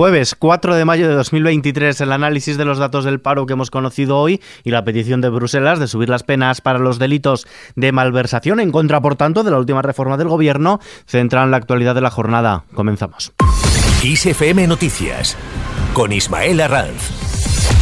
[0.00, 3.70] Jueves 4 de mayo de 2023, el análisis de los datos del paro que hemos
[3.70, 7.92] conocido hoy y la petición de Bruselas de subir las penas para los delitos de
[7.92, 12.00] malversación en contra, por tanto, de la última reforma del Gobierno, centran la actualidad de
[12.00, 12.64] la jornada.
[12.72, 13.34] Comenzamos.
[14.02, 15.36] ISFM Noticias
[15.92, 17.79] con Ismael Arranz.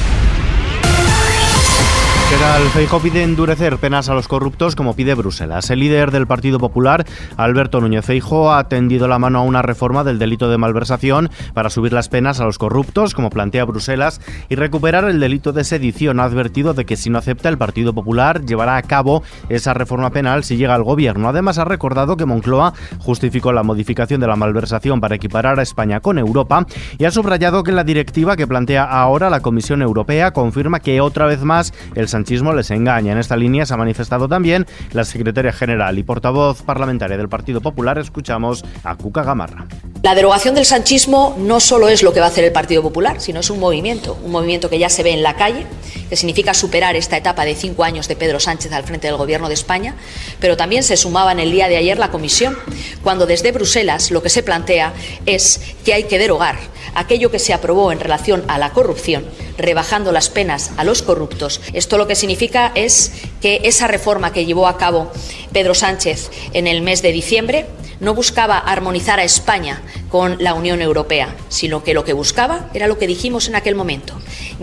[2.79, 5.69] Feijóo pide endurecer penas a los corruptos como pide Bruselas.
[5.71, 7.05] El líder del Partido Popular,
[7.37, 11.71] Alberto Núñez Feijóo, ha tendido la mano a una reforma del delito de malversación para
[11.71, 16.21] subir las penas a los corruptos como plantea Bruselas y recuperar el delito de sedición.
[16.21, 20.11] Ha advertido de que si no acepta el Partido Popular llevará a cabo esa reforma
[20.11, 21.29] penal si llega al gobierno.
[21.29, 26.01] Además ha recordado que Moncloa justificó la modificación de la malversación para equiparar a España
[26.01, 26.65] con Europa
[26.99, 31.27] y ha subrayado que la directiva que plantea ahora la Comisión Europea confirma que otra
[31.27, 33.13] vez más el sanchismo les engaña.
[33.13, 37.63] En esta línea se ha manifestado también la secretaria general y portavoz parlamentaria del Partido
[37.63, 37.97] Popular.
[37.99, 39.67] Escuchamos a Cuca Gamarra.
[40.03, 43.19] La derogación del sanchismo no solo es lo que va a hacer el Partido Popular,
[43.19, 45.65] sino es un movimiento, un movimiento que ya se ve en la calle,
[46.09, 49.49] que significa superar esta etapa de cinco años de Pedro Sánchez al frente del Gobierno
[49.49, 49.95] de España,
[50.41, 52.57] pero también se sumaba en el día de ayer la Comisión,
[53.03, 54.93] cuando desde Bruselas lo que se plantea
[55.27, 56.59] es que hay que derogar
[56.95, 59.25] aquello que se aprobó en relación a la corrupción,
[59.57, 61.61] rebajando las penas a los corruptos.
[61.73, 65.11] Esto lo que significa es que esa reforma que llevó a cabo
[65.53, 67.67] Pedro Sánchez en el mes de diciembre
[68.01, 72.87] no buscaba armonizar a España con la Unión Europea, sino que lo que buscaba era
[72.87, 74.15] lo que dijimos en aquel momento,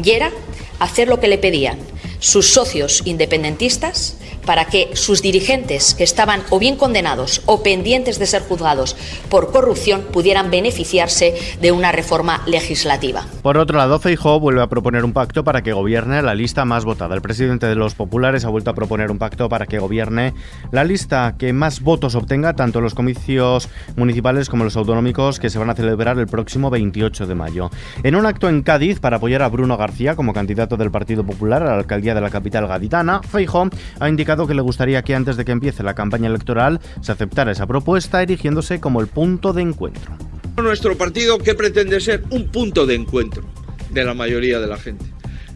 [0.01, 0.31] y era
[0.79, 1.77] hacer lo que le pedían.
[2.19, 8.25] Sus socios independentistas para que sus dirigentes que estaban o bien condenados o pendientes de
[8.25, 8.95] ser juzgados
[9.29, 13.25] por corrupción pudieran beneficiarse de una reforma legislativa.
[13.41, 16.85] Por otro lado, Feijóo vuelve a proponer un pacto para que gobierne la lista más
[16.85, 17.15] votada.
[17.15, 20.33] El presidente de los populares ha vuelto a proponer un pacto para que gobierne
[20.71, 25.49] la lista que más votos obtenga tanto en los comicios municipales como los autonómicos que
[25.49, 27.69] se van a celebrar el próximo 28 de mayo.
[28.03, 31.63] En un acto en Cádiz para apoyar a Bruno García como candidato del Partido Popular
[31.63, 35.37] a la alcaldía de la capital gaditana, Feijóo ha indicado que le gustaría que antes
[35.37, 39.61] de que empiece la campaña electoral se aceptara esa propuesta, erigiéndose como el punto de
[39.61, 40.17] encuentro.
[40.57, 42.23] Nuestro partido, ¿qué pretende ser?
[42.29, 43.43] Un punto de encuentro
[43.91, 45.05] de la mayoría de la gente.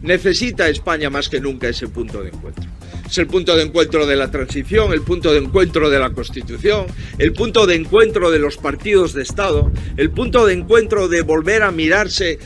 [0.02, 2.64] Necesita España más que nunca ese punto de encuentro.
[3.10, 6.86] Es el punto de encuentro de la transición, el punto de encuentro de la Constitución,
[7.18, 11.64] el punto de encuentro de los partidos de Estado, el punto de encuentro de volver
[11.64, 12.38] a mirarse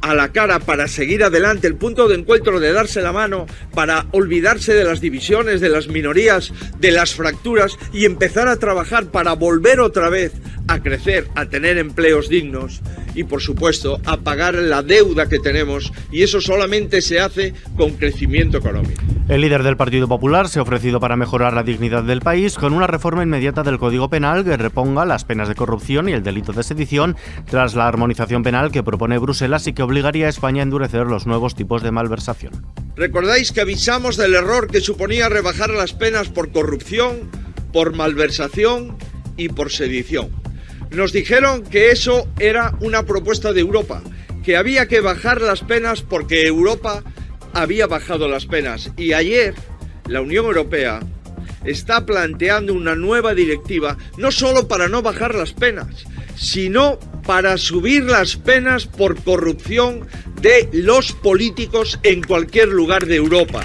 [0.00, 4.06] a la cara para seguir adelante, el punto de encuentro de darse la mano para
[4.12, 9.34] olvidarse de las divisiones, de las minorías, de las fracturas y empezar a trabajar para
[9.34, 10.32] volver otra vez
[10.68, 12.80] a crecer, a tener empleos dignos
[13.14, 17.92] y por supuesto a pagar la deuda que tenemos y eso solamente se hace con
[17.92, 19.02] crecimiento económico.
[19.28, 22.72] El líder del Partido Popular se ha ofrecido para mejorar la dignidad del país con
[22.72, 26.52] una reforma inmediata del Código Penal que reponga las penas de corrupción y el delito
[26.52, 27.16] de sedición
[27.48, 31.26] tras la armonización penal que propone Bruselas y que obligaría a España a endurecer los
[31.26, 32.52] nuevos tipos de malversación.
[32.96, 37.30] ¿Recordáis que avisamos del error que suponía rebajar las penas por corrupción,
[37.72, 38.96] por malversación
[39.36, 40.30] y por sedición?
[40.90, 44.02] Nos dijeron que eso era una propuesta de Europa,
[44.44, 47.04] que había que bajar las penas porque Europa
[47.52, 48.90] había bajado las penas.
[48.96, 49.54] Y ayer
[50.06, 51.00] la Unión Europea
[51.64, 56.04] está planteando una nueva directiva, no solo para no bajar las penas,
[56.36, 60.08] sino para subir las penas por corrupción
[60.40, 63.64] de los políticos en cualquier lugar de Europa.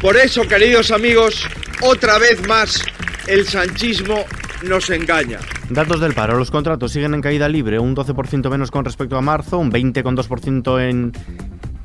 [0.00, 1.42] Por eso, queridos amigos,
[1.82, 2.82] otra vez más
[3.26, 4.24] el sanchismo
[4.62, 5.40] nos engaña.
[5.70, 6.38] Datos del paro.
[6.38, 10.80] Los contratos siguen en caída libre, un 12% menos con respecto a marzo, un 20,2%
[10.80, 11.12] en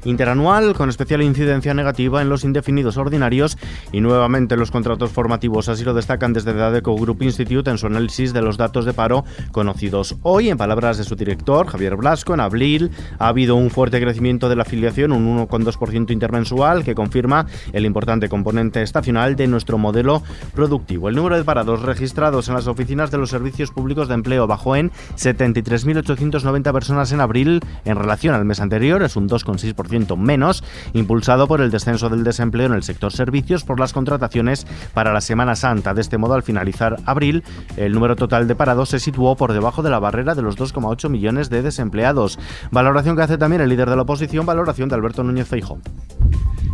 [0.06, 3.58] interanual con especial incidencia negativa en los indefinidos ordinarios
[3.92, 5.70] y nuevamente los contratos formativos.
[5.70, 9.24] Así lo destacan desde Dadeco Group Institute en su análisis de los datos de paro
[9.52, 10.50] conocidos hoy.
[10.50, 14.56] En palabras de su director, Javier Blasco, en abril ha habido un fuerte crecimiento de
[14.56, 20.24] la afiliación, un 1,2% intermensual, que confirma el importante componente estacional de nuestro modelo
[20.54, 21.10] productivo.
[21.10, 24.76] El número de parados registrados en las oficinas de los servicios públicos de empleo bajó
[24.76, 31.48] en 73.890 personas en abril en relación al mes anterior, es un 2,6% menos, impulsado
[31.48, 35.56] por el descenso del desempleo en el sector servicios por las contrataciones para la Semana
[35.56, 35.94] Santa.
[35.94, 37.44] De este modo, al finalizar abril,
[37.78, 41.10] el número total de parados se situó por debajo de la barrera de los 2,8
[41.10, 42.40] millones de desempleados.
[42.72, 45.80] Valoración que hace también el líder de la oposición, valoración de Alberto Núñez Feijóo.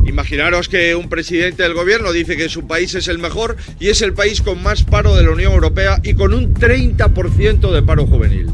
[0.05, 4.01] Imaginaros que un presidente del gobierno dice que su país es el mejor y es
[4.01, 8.05] el país con más paro de la Unión Europea y con un 30% de paro
[8.05, 8.47] juvenil.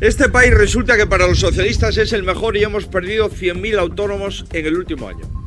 [0.00, 4.46] Este país resulta que para los socialistas es el mejor y hemos perdido 100.000 autónomos
[4.50, 5.39] en el último año.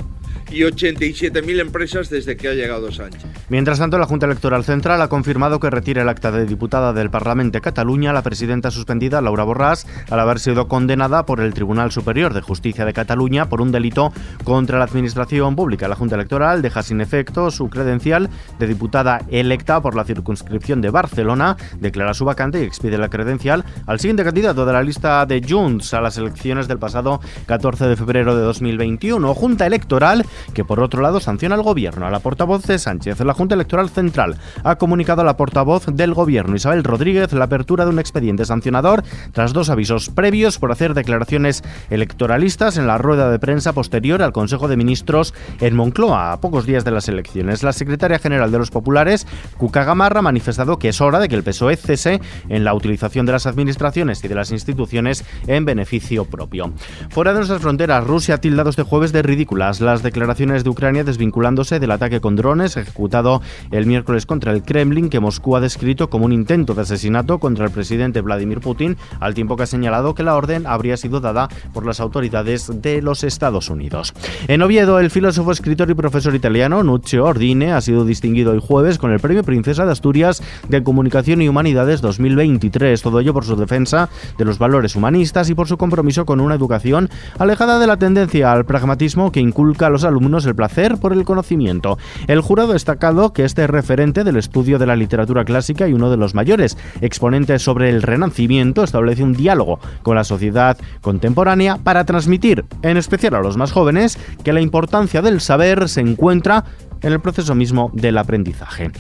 [0.54, 3.24] Y 87.000 empresas desde que ha llegado Sánchez.
[3.50, 7.10] Mientras tanto, la Junta Electoral Central ha confirmado que retira el acta de diputada del
[7.10, 11.92] Parlamento de Cataluña la presidenta suspendida Laura Borràs al haber sido condenada por el Tribunal
[11.92, 14.14] Superior de Justicia de Cataluña por un delito
[14.44, 15.88] contra la administración pública.
[15.88, 18.30] La Junta Electoral deja sin efecto su credencial
[18.60, 23.66] de diputada electa por la circunscripción de Barcelona, declara su vacante y expide la credencial
[23.88, 27.96] al siguiente candidato de la lista de Junts a las elecciones del pasado 14 de
[27.96, 29.34] febrero de 2021.
[29.34, 32.06] Junta Electoral que por otro lado sanciona al gobierno.
[32.06, 36.14] A la portavoz de Sánchez, la Junta Electoral Central ha comunicado a la portavoz del
[36.14, 40.94] gobierno, Isabel Rodríguez, la apertura de un expediente sancionador tras dos avisos previos por hacer
[40.94, 46.42] declaraciones electoralistas en la rueda de prensa posterior al Consejo de Ministros en Moncloa, a
[46.42, 47.64] pocos días de las elecciones.
[47.64, 51.36] La secretaria general de los populares, Cuca Gamarra, ha manifestado que es hora de que
[51.36, 56.26] el PSOE cese en la utilización de las administraciones y de las instituciones en beneficio
[56.26, 56.74] propio.
[57.10, 61.04] Fuera de nuestras fronteras, Rusia ha tildado este jueves de ridículas las declaraciones de Ucrania
[61.04, 66.10] desvinculándose del ataque con drones ejecutado el miércoles contra el Kremlin, que Moscú ha descrito
[66.10, 70.16] como un intento de asesinato contra el presidente Vladimir Putin, al tiempo que ha señalado
[70.16, 74.14] que la orden habría sido dada por las autoridades de los Estados Unidos.
[74.48, 78.98] En Oviedo, el filósofo, escritor y profesor italiano Nuccio Ordine ha sido distinguido el jueves
[78.98, 83.56] con el Premio Princesa de Asturias de Comunicación y Humanidades 2023, todo ello por su
[83.56, 84.10] defensa
[84.40, 88.52] de los valores humanistas y por su compromiso con una educación alejada de la tendencia
[88.52, 91.98] al pragmatismo que inculca a los alumnos el placer por el conocimiento.
[92.28, 96.10] El jurado ha destacado que este referente del estudio de la literatura clásica y uno
[96.10, 102.06] de los mayores exponentes sobre el Renacimiento establece un diálogo con la sociedad contemporánea para
[102.06, 106.64] transmitir, en especial a los más jóvenes, que la importancia del saber se encuentra
[107.02, 108.92] en el proceso mismo del aprendizaje.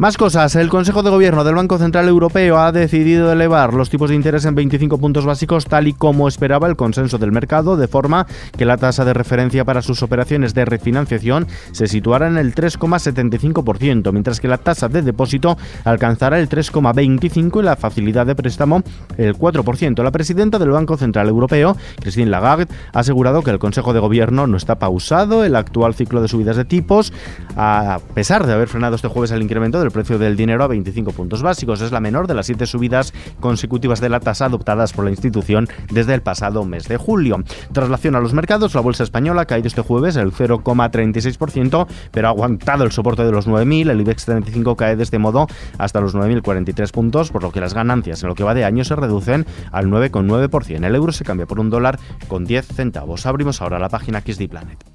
[0.00, 0.56] Más cosas.
[0.56, 4.46] El Consejo de Gobierno del Banco Central Europeo ha decidido elevar los tipos de interés
[4.46, 8.26] en 25 puntos básicos tal y como esperaba el consenso del mercado, de forma
[8.56, 14.10] que la tasa de referencia para sus operaciones de refinanciación se situara en el 3,75%,
[14.10, 18.82] mientras que la tasa de depósito alcanzará el 3,25% y la facilidad de préstamo
[19.18, 20.02] el 4%.
[20.02, 24.46] La presidenta del Banco Central Europeo, Christine Lagarde, ha asegurado que el Consejo de Gobierno
[24.46, 27.12] no está pausado el actual ciclo de subidas de tipos,
[27.54, 31.12] a pesar de haber frenado este jueves el incremento del precio del dinero a 25
[31.12, 31.80] puntos básicos.
[31.80, 35.68] Es la menor de las siete subidas consecutivas de la tasa adoptadas por la institución
[35.90, 37.42] desde el pasado mes de julio.
[37.72, 42.30] Traslación a los mercados, la bolsa española ha caído este jueves el 0,36%, pero ha
[42.30, 43.90] aguantado el soporte de los 9.000.
[43.90, 45.46] El IBEX 35 cae de este modo
[45.78, 48.84] hasta los 9.043 puntos, por lo que las ganancias en lo que va de año
[48.84, 50.84] se reducen al 9,9%.
[50.84, 51.98] El euro se cambia por un dólar
[52.28, 53.26] con 10 centavos.
[53.26, 54.89] Abrimos ahora la página XD.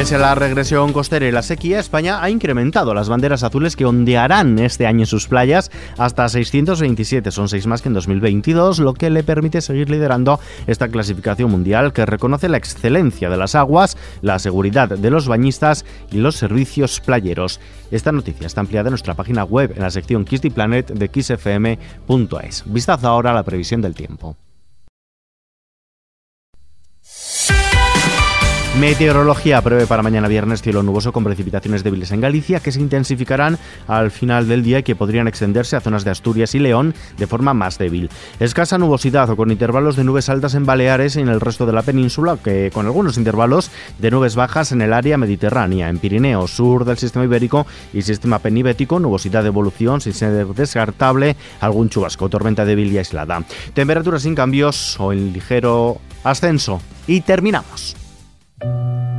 [0.00, 3.84] Pese a la regresión costera y la sequía, España ha incrementado las banderas azules que
[3.84, 8.94] ondearán este año en sus playas hasta 627, son seis más que en 2022, lo
[8.94, 13.98] que le permite seguir liderando esta clasificación mundial que reconoce la excelencia de las aguas,
[14.22, 17.60] la seguridad de los bañistas y los servicios playeros.
[17.90, 22.64] Esta noticia está ampliada en nuestra página web en la sección Kiss Planet de kissfm.es.
[22.64, 24.34] Vistazo ahora a la previsión del tiempo.
[28.80, 33.58] Meteorología prevé para mañana viernes cielo nuboso con precipitaciones débiles en Galicia que se intensificarán
[33.86, 37.26] al final del día y que podrían extenderse a zonas de Asturias y León de
[37.26, 38.08] forma más débil.
[38.38, 41.74] Escasa nubosidad o con intervalos de nubes altas en Baleares y en el resto de
[41.74, 46.50] la península, que con algunos intervalos de nubes bajas en el área mediterránea, en Pirineos,
[46.50, 52.30] sur del sistema ibérico y sistema penibético, nubosidad de evolución sin ser descartable, algún chubasco,
[52.30, 53.44] tormenta débil y aislada.
[53.74, 56.80] Temperaturas sin cambios o en ligero ascenso.
[57.06, 57.99] Y terminamos.
[58.62, 59.09] Niño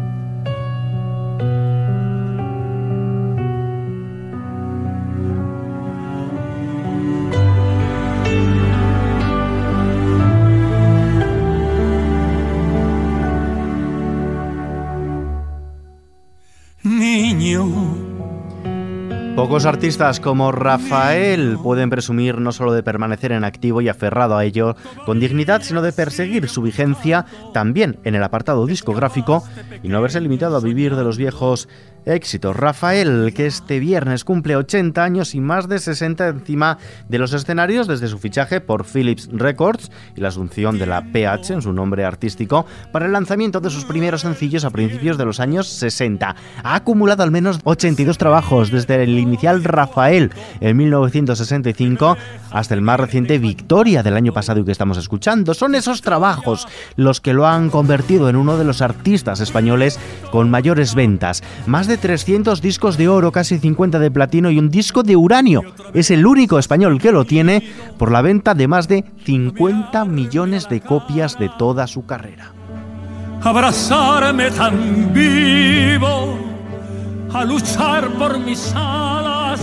[19.52, 24.46] Pocos artistas como Rafael pueden presumir no solo de permanecer en activo y aferrado a
[24.46, 29.44] ello con dignidad, sino de perseguir su vigencia también en el apartado discográfico
[29.84, 31.68] y no haberse limitado a vivir de los viejos
[32.06, 32.54] Éxito.
[32.54, 37.88] Rafael, que este viernes cumple 80 años y más de 60 encima de los escenarios
[37.88, 42.04] desde su fichaje por Philips Records y la asunción de la PH en su nombre
[42.04, 46.36] artístico para el lanzamiento de sus primeros sencillos a principios de los años 60.
[46.64, 52.18] Ha acumulado al menos 82 trabajos desde el inicial Rafael en 1965
[52.52, 55.54] hasta el más reciente Victoria del año pasado y que estamos escuchando.
[55.54, 60.00] Son esos trabajos los que lo han convertido en uno de los artistas españoles
[60.32, 61.44] con mayores ventas.
[61.68, 65.62] Más de 300 discos de oro, casi 50 de platino y un disco de uranio.
[65.94, 67.64] Es el único español que lo tiene
[67.98, 72.54] por la venta de más de 50 millones de copias de toda su carrera.
[73.44, 76.38] abrazarme tan vivo,
[77.34, 79.60] a luchar por mis alas,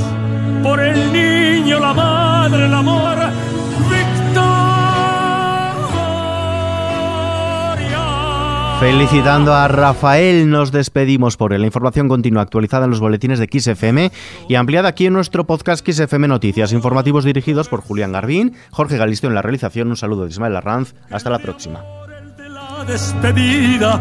[0.63, 3.17] por el niño, la madre, el amor.
[8.81, 11.63] Felicitando a Rafael, nos despedimos por él.
[11.63, 14.13] La información continua actualizada en los boletines de XFM
[14.49, 19.27] y ampliada aquí en nuestro podcast XFM Noticias, informativos dirigidos por Julián Garbín, Jorge Galisto
[19.27, 19.89] en la realización.
[19.89, 20.95] Un saludo de Ismael Arranz.
[21.11, 21.83] Hasta la próxima
[22.89, 24.01] despedida,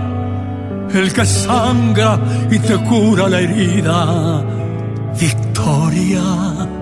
[0.94, 2.20] el que sangra
[2.50, 4.44] y te cura la herida.
[5.20, 6.77] Victoria.